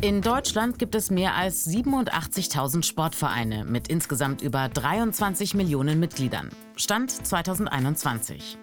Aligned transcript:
In 0.00 0.22
Deutschland 0.22 0.78
gibt 0.78 0.94
es 0.94 1.10
mehr 1.10 1.34
als 1.34 1.66
87.000 1.66 2.84
Sportvereine 2.84 3.64
mit 3.64 3.88
insgesamt 3.88 4.42
über 4.42 4.68
23 4.68 5.54
Millionen 5.54 5.98
Mitgliedern. 5.98 6.50
Stand 6.76 7.10
2021. 7.10 8.56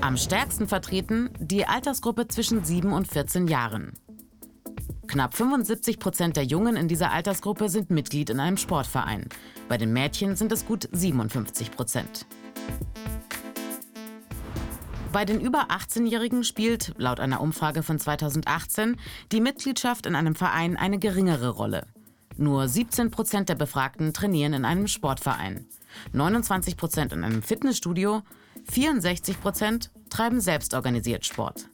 Am 0.00 0.16
stärksten 0.16 0.66
vertreten 0.66 1.28
die 1.38 1.66
Altersgruppe 1.66 2.28
zwischen 2.28 2.64
7 2.64 2.94
und 2.94 3.08
14 3.08 3.46
Jahren. 3.46 3.92
Knapp 5.06 5.34
75 5.34 5.98
Prozent 5.98 6.34
der 6.38 6.44
Jungen 6.44 6.76
in 6.76 6.88
dieser 6.88 7.10
Altersgruppe 7.10 7.68
sind 7.68 7.90
Mitglied 7.90 8.30
in 8.30 8.40
einem 8.40 8.56
Sportverein. 8.56 9.28
Bei 9.68 9.76
den 9.76 9.92
Mädchen 9.92 10.34
sind 10.34 10.50
es 10.50 10.64
gut 10.64 10.88
57 10.92 11.72
Prozent. 11.72 12.24
Bei 15.12 15.24
den 15.24 15.40
über 15.40 15.70
18-Jährigen 15.70 16.44
spielt, 16.44 16.94
laut 16.96 17.18
einer 17.18 17.40
Umfrage 17.40 17.82
von 17.82 17.98
2018, 17.98 18.96
die 19.32 19.40
Mitgliedschaft 19.40 20.06
in 20.06 20.14
einem 20.14 20.36
Verein 20.36 20.76
eine 20.76 20.98
geringere 20.98 21.48
Rolle. 21.48 21.86
Nur 22.36 22.68
17 22.68 23.10
Prozent 23.10 23.48
der 23.48 23.56
Befragten 23.56 24.12
trainieren 24.12 24.52
in 24.52 24.64
einem 24.64 24.86
Sportverein, 24.86 25.66
29 26.12 26.76
Prozent 26.76 27.12
in 27.12 27.24
einem 27.24 27.42
Fitnessstudio, 27.42 28.22
64 28.70 29.40
Prozent 29.40 29.90
treiben 30.10 30.40
selbstorganisiert 30.40 31.26
Sport. 31.26 31.68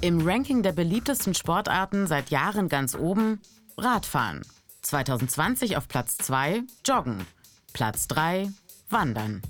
Im 0.00 0.26
Ranking 0.26 0.62
der 0.62 0.72
beliebtesten 0.72 1.34
Sportarten 1.34 2.06
seit 2.06 2.30
Jahren 2.30 2.68
ganz 2.68 2.94
oben 2.94 3.40
Radfahren. 3.76 4.42
2020 4.82 5.76
auf 5.76 5.88
Platz 5.88 6.16
2 6.18 6.62
Joggen. 6.86 7.26
Platz 7.72 8.08
3 8.08 8.50
Wandern. 8.88 9.42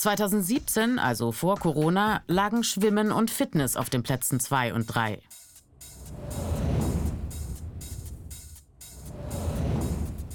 2017, 0.00 0.98
also 0.98 1.30
vor 1.30 1.58
Corona, 1.58 2.22
lagen 2.26 2.64
Schwimmen 2.64 3.12
und 3.12 3.30
Fitness 3.30 3.76
auf 3.76 3.90
den 3.90 4.02
Plätzen 4.02 4.40
2 4.40 4.72
und 4.72 4.86
3. 4.86 5.20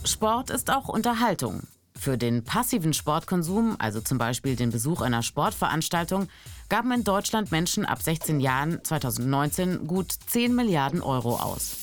Sport 0.03 0.51
ist 0.51 0.69
auch 0.71 0.87
Unterhaltung. 0.87 1.63
Für 1.97 2.15
den 2.15 2.43
passiven 2.43 2.93
Sportkonsum, 2.93 3.75
also 3.79 4.01
zum 4.01 4.19
Beispiel 4.19 4.55
den 4.55 4.69
Besuch 4.69 5.01
einer 5.01 5.23
Sportveranstaltung, 5.23 6.27
gaben 6.69 6.91
in 6.91 7.03
Deutschland 7.03 7.51
Menschen 7.51 7.85
ab 7.85 8.01
16 8.03 8.39
Jahren 8.39 8.83
2019 8.83 9.87
gut 9.87 10.11
10 10.27 10.53
Milliarden 10.53 11.01
Euro 11.01 11.37
aus. 11.37 11.75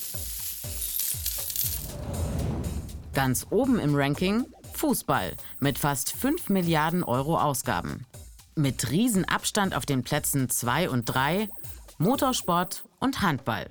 Ganz 3.13 3.45
oben 3.49 3.77
im 3.79 3.93
Ranking 3.93 4.45
Fußball 4.83 5.31
mit 5.61 5.79
fast 5.79 6.11
5 6.11 6.49
Milliarden 6.49 7.05
Euro 7.05 7.39
Ausgaben. 7.39 8.05
Mit 8.53 8.91
Riesenabstand 8.91 9.73
auf 9.73 9.85
den 9.85 10.03
Plätzen 10.03 10.49
2 10.49 10.89
und 10.89 11.05
3 11.05 11.47
Motorsport 11.99 12.83
und 12.99 13.21
Handball. 13.21 13.67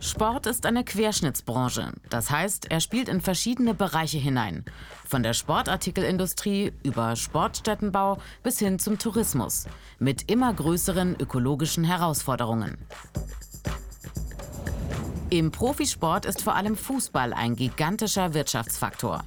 Sport 0.00 0.46
ist 0.46 0.64
eine 0.64 0.84
Querschnittsbranche. 0.84 1.92
Das 2.08 2.30
heißt, 2.30 2.70
er 2.70 2.80
spielt 2.80 3.10
in 3.10 3.20
verschiedene 3.20 3.74
Bereiche 3.74 4.16
hinein. 4.16 4.64
Von 5.06 5.22
der 5.22 5.34
Sportartikelindustrie 5.34 6.72
über 6.82 7.14
Sportstättenbau 7.14 8.16
bis 8.42 8.58
hin 8.58 8.78
zum 8.78 8.98
Tourismus. 8.98 9.66
Mit 9.98 10.30
immer 10.30 10.54
größeren 10.54 11.16
ökologischen 11.20 11.84
Herausforderungen. 11.84 12.78
Im 15.30 15.50
Profisport 15.50 16.26
ist 16.26 16.42
vor 16.42 16.54
allem 16.54 16.76
Fußball 16.76 17.32
ein 17.32 17.56
gigantischer 17.56 18.34
Wirtschaftsfaktor. 18.34 19.24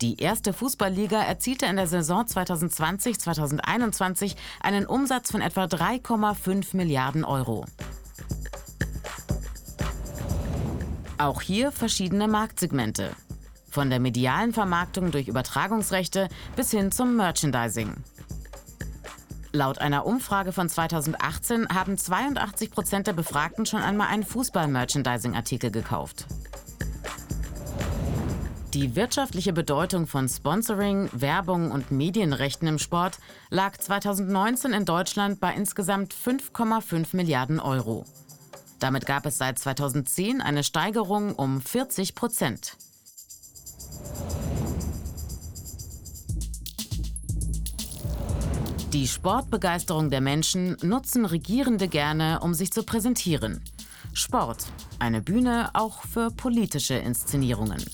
Die 0.00 0.20
erste 0.20 0.52
Fußballliga 0.52 1.22
erzielte 1.22 1.66
in 1.66 1.76
der 1.76 1.86
Saison 1.86 2.24
2020-2021 2.24 4.34
einen 4.60 4.84
Umsatz 4.86 5.30
von 5.30 5.40
etwa 5.40 5.62
3,5 5.64 6.76
Milliarden 6.76 7.24
Euro. 7.24 7.64
Auch 11.18 11.40
hier 11.40 11.70
verschiedene 11.72 12.28
Marktsegmente. 12.28 13.16
Von 13.70 13.88
der 13.90 14.00
medialen 14.00 14.52
Vermarktung 14.52 15.12
durch 15.12 15.28
Übertragungsrechte 15.28 16.28
bis 16.56 16.72
hin 16.72 16.92
zum 16.92 17.16
Merchandising. 17.16 17.94
Laut 19.52 19.78
einer 19.78 20.04
Umfrage 20.04 20.52
von 20.52 20.68
2018 20.68 21.68
haben 21.68 21.96
82 21.96 22.70
Prozent 22.70 23.06
der 23.06 23.14
Befragten 23.14 23.64
schon 23.64 23.80
einmal 23.80 24.08
einen 24.08 24.24
Fußball-Merchandising-Artikel 24.24 25.70
gekauft. 25.70 26.26
Die 28.74 28.94
wirtschaftliche 28.94 29.54
Bedeutung 29.54 30.06
von 30.06 30.28
Sponsoring, 30.28 31.08
Werbung 31.12 31.70
und 31.70 31.90
Medienrechten 31.90 32.68
im 32.68 32.78
Sport 32.78 33.18
lag 33.48 33.78
2019 33.78 34.74
in 34.74 34.84
Deutschland 34.84 35.40
bei 35.40 35.54
insgesamt 35.54 36.14
5,5 36.14 37.16
Milliarden 37.16 37.60
Euro. 37.60 38.04
Damit 38.78 39.06
gab 39.06 39.24
es 39.24 39.38
seit 39.38 39.58
2010 39.58 40.42
eine 40.42 40.62
Steigerung 40.62 41.34
um 41.34 41.62
40 41.62 42.14
Prozent. 42.14 42.76
Die 48.94 49.06
Sportbegeisterung 49.06 50.08
der 50.08 50.22
Menschen 50.22 50.74
nutzen 50.82 51.26
Regierende 51.26 51.88
gerne, 51.88 52.40
um 52.40 52.54
sich 52.54 52.70
zu 52.70 52.82
präsentieren. 52.82 53.60
Sport, 54.14 54.64
eine 54.98 55.20
Bühne 55.20 55.68
auch 55.74 56.04
für 56.04 56.30
politische 56.30 56.94
Inszenierungen. 56.94 57.84